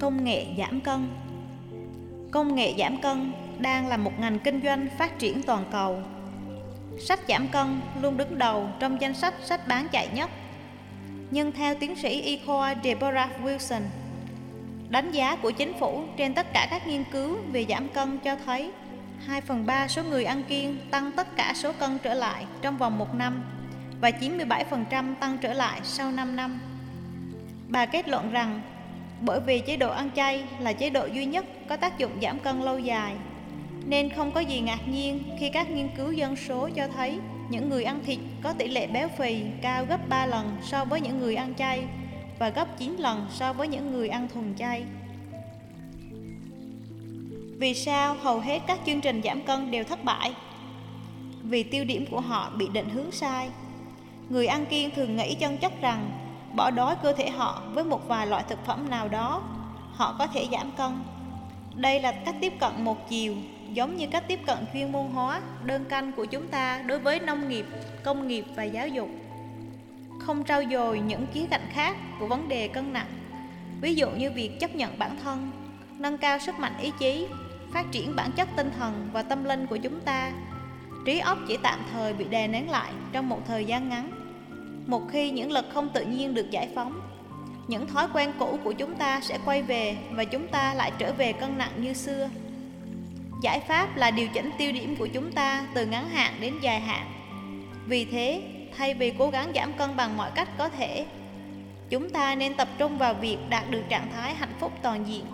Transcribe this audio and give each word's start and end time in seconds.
Công 0.00 0.24
nghệ 0.24 0.46
giảm 0.58 0.80
cân 0.80 1.08
Công 2.30 2.54
nghệ 2.54 2.74
giảm 2.78 3.00
cân 3.00 3.32
đang 3.58 3.88
là 3.88 3.96
một 3.96 4.12
ngành 4.18 4.38
kinh 4.38 4.60
doanh 4.64 4.88
phát 4.98 5.18
triển 5.18 5.42
toàn 5.42 5.64
cầu. 5.72 6.02
Sách 7.00 7.20
giảm 7.28 7.48
cân 7.48 7.80
luôn 8.02 8.16
đứng 8.16 8.38
đầu 8.38 8.68
trong 8.80 9.00
danh 9.00 9.14
sách 9.14 9.34
sách 9.44 9.68
bán 9.68 9.88
chạy 9.92 10.08
nhất. 10.14 10.30
Nhưng 11.30 11.52
theo 11.52 11.74
tiến 11.74 11.96
sĩ 11.96 12.20
y 12.20 12.38
khoa 12.46 12.74
Deborah 12.84 13.30
Wilson, 13.42 13.82
đánh 14.88 15.10
giá 15.12 15.36
của 15.36 15.50
chính 15.50 15.72
phủ 15.80 16.04
trên 16.16 16.34
tất 16.34 16.46
cả 16.52 16.68
các 16.70 16.86
nghiên 16.86 17.04
cứu 17.12 17.36
về 17.52 17.66
giảm 17.68 17.88
cân 17.88 18.18
cho 18.18 18.36
thấy 18.46 18.70
2 19.26 19.40
phần 19.40 19.66
3 19.66 19.88
số 19.88 20.02
người 20.04 20.24
ăn 20.24 20.42
kiêng 20.48 20.78
tăng 20.90 21.12
tất 21.12 21.36
cả 21.36 21.52
số 21.56 21.72
cân 21.72 21.98
trở 21.98 22.14
lại 22.14 22.46
trong 22.62 22.78
vòng 22.78 22.98
một 22.98 23.14
năm 23.14 23.44
và 24.00 24.10
97% 24.10 25.14
tăng 25.14 25.38
trở 25.38 25.52
lại 25.52 25.80
sau 25.84 26.12
5 26.12 26.36
năm. 26.36 26.60
Bà 27.68 27.86
kết 27.86 28.08
luận 28.08 28.30
rằng 28.30 28.60
bởi 29.20 29.40
vì 29.40 29.60
chế 29.60 29.76
độ 29.76 29.90
ăn 29.90 30.10
chay 30.16 30.44
là 30.60 30.72
chế 30.72 30.90
độ 30.90 31.06
duy 31.06 31.24
nhất 31.24 31.46
có 31.68 31.76
tác 31.76 31.98
dụng 31.98 32.12
giảm 32.22 32.38
cân 32.38 32.60
lâu 32.60 32.78
dài 32.78 33.14
nên 33.86 34.10
không 34.10 34.32
có 34.32 34.40
gì 34.40 34.60
ngạc 34.60 34.88
nhiên 34.88 35.22
khi 35.38 35.50
các 35.50 35.70
nghiên 35.70 35.88
cứu 35.96 36.12
dân 36.12 36.36
số 36.36 36.68
cho 36.74 36.88
thấy 36.96 37.18
những 37.50 37.68
người 37.68 37.84
ăn 37.84 38.00
thịt 38.06 38.18
có 38.42 38.52
tỷ 38.52 38.68
lệ 38.68 38.86
béo 38.86 39.08
phì 39.08 39.42
cao 39.62 39.84
gấp 39.84 40.08
3 40.08 40.26
lần 40.26 40.56
so 40.62 40.84
với 40.84 41.00
những 41.00 41.20
người 41.20 41.34
ăn 41.34 41.54
chay 41.54 41.84
và 42.38 42.48
gấp 42.48 42.78
9 42.78 42.96
lần 42.96 43.26
so 43.30 43.52
với 43.52 43.68
những 43.68 43.92
người 43.92 44.08
ăn 44.08 44.28
thuần 44.34 44.54
chay. 44.58 44.84
Vì 47.58 47.74
sao 47.74 48.14
hầu 48.14 48.40
hết 48.40 48.62
các 48.66 48.80
chương 48.86 49.00
trình 49.00 49.20
giảm 49.24 49.42
cân 49.42 49.70
đều 49.70 49.84
thất 49.84 50.04
bại? 50.04 50.32
Vì 51.42 51.62
tiêu 51.62 51.84
điểm 51.84 52.06
của 52.10 52.20
họ 52.20 52.52
bị 52.58 52.68
định 52.72 52.88
hướng 52.88 53.12
sai. 53.12 53.48
Người 54.28 54.46
ăn 54.46 54.66
kiêng 54.66 54.90
thường 54.90 55.16
nghĩ 55.16 55.34
chân 55.34 55.58
chất 55.58 55.80
rằng 55.80 56.10
bỏ 56.54 56.70
đói 56.70 56.96
cơ 57.02 57.12
thể 57.12 57.30
họ 57.30 57.62
với 57.72 57.84
một 57.84 58.08
vài 58.08 58.26
loại 58.26 58.44
thực 58.48 58.66
phẩm 58.66 58.90
nào 58.90 59.08
đó, 59.08 59.42
họ 59.92 60.16
có 60.18 60.26
thể 60.26 60.46
giảm 60.52 60.70
cân. 60.70 60.92
Đây 61.74 62.00
là 62.00 62.12
cách 62.12 62.34
tiếp 62.40 62.52
cận 62.60 62.84
một 62.84 63.08
chiều, 63.08 63.34
giống 63.72 63.96
như 63.96 64.06
cách 64.06 64.24
tiếp 64.28 64.40
cận 64.46 64.58
chuyên 64.72 64.92
môn 64.92 65.06
hóa, 65.06 65.40
đơn 65.64 65.84
canh 65.84 66.12
của 66.12 66.24
chúng 66.24 66.48
ta 66.48 66.82
đối 66.86 66.98
với 66.98 67.20
nông 67.20 67.48
nghiệp, 67.48 67.66
công 68.04 68.28
nghiệp 68.28 68.44
và 68.56 68.62
giáo 68.64 68.88
dục. 68.88 69.08
Không 70.20 70.44
trao 70.44 70.62
dồi 70.70 71.00
những 71.00 71.26
khía 71.32 71.46
cạnh 71.50 71.68
khác 71.72 71.96
của 72.20 72.26
vấn 72.26 72.48
đề 72.48 72.68
cân 72.68 72.92
nặng, 72.92 73.10
ví 73.80 73.94
dụ 73.94 74.10
như 74.10 74.30
việc 74.30 74.60
chấp 74.60 74.74
nhận 74.74 74.98
bản 74.98 75.16
thân, 75.24 75.50
nâng 75.98 76.18
cao 76.18 76.38
sức 76.38 76.58
mạnh 76.58 76.78
ý 76.80 76.92
chí, 76.98 77.26
phát 77.72 77.86
triển 77.92 78.16
bản 78.16 78.32
chất 78.32 78.48
tinh 78.56 78.70
thần 78.78 79.08
và 79.12 79.22
tâm 79.22 79.44
linh 79.44 79.66
của 79.66 79.76
chúng 79.76 80.00
ta. 80.00 80.32
Trí 81.06 81.18
óc 81.18 81.38
chỉ 81.48 81.56
tạm 81.62 81.78
thời 81.92 82.12
bị 82.12 82.24
đè 82.24 82.48
nén 82.48 82.70
lại 82.70 82.92
trong 83.12 83.28
một 83.28 83.40
thời 83.46 83.64
gian 83.64 83.88
ngắn 83.88 84.17
một 84.88 85.02
khi 85.10 85.30
những 85.30 85.52
lực 85.52 85.64
không 85.72 85.88
tự 85.88 86.04
nhiên 86.04 86.34
được 86.34 86.50
giải 86.50 86.68
phóng, 86.74 87.00
những 87.66 87.86
thói 87.86 88.06
quen 88.14 88.32
cũ 88.38 88.58
của 88.64 88.72
chúng 88.72 88.94
ta 88.94 89.20
sẽ 89.20 89.38
quay 89.44 89.62
về 89.62 89.96
và 90.10 90.24
chúng 90.24 90.48
ta 90.48 90.74
lại 90.74 90.92
trở 90.98 91.12
về 91.12 91.32
cân 91.32 91.58
nặng 91.58 91.72
như 91.76 91.92
xưa. 91.92 92.28
Giải 93.42 93.60
pháp 93.60 93.96
là 93.96 94.10
điều 94.10 94.28
chỉnh 94.28 94.50
tiêu 94.58 94.72
điểm 94.72 94.96
của 94.96 95.06
chúng 95.06 95.32
ta 95.32 95.66
từ 95.74 95.86
ngắn 95.86 96.08
hạn 96.08 96.34
đến 96.40 96.54
dài 96.62 96.80
hạn. 96.80 97.06
Vì 97.86 98.04
thế, 98.04 98.42
thay 98.76 98.94
vì 98.94 99.12
cố 99.18 99.30
gắng 99.30 99.52
giảm 99.54 99.72
cân 99.72 99.96
bằng 99.96 100.16
mọi 100.16 100.30
cách 100.34 100.48
có 100.58 100.68
thể, 100.68 101.06
chúng 101.90 102.10
ta 102.10 102.34
nên 102.34 102.54
tập 102.54 102.68
trung 102.78 102.98
vào 102.98 103.14
việc 103.14 103.38
đạt 103.48 103.70
được 103.70 103.82
trạng 103.88 104.10
thái 104.12 104.34
hạnh 104.34 104.54
phúc 104.60 104.72
toàn 104.82 105.08
diện. 105.08 105.24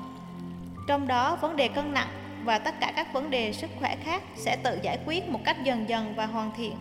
Trong 0.89 1.07
đó, 1.07 1.37
vấn 1.41 1.57
đề 1.57 1.69
cân 1.69 1.95
nặng 1.95 2.09
và 2.45 2.59
tất 2.59 2.75
cả 2.81 2.93
các 2.97 3.13
vấn 3.13 3.31
đề 3.31 3.53
sức 3.53 3.71
khỏe 3.79 3.97
khác 4.05 4.23
sẽ 4.37 4.57
tự 4.57 4.79
giải 4.83 4.99
quyết 5.07 5.29
một 5.29 5.41
cách 5.45 5.65
dần 5.65 5.89
dần 5.89 6.15
và 6.17 6.27
hoàn 6.27 6.51
thiện. 6.57 6.77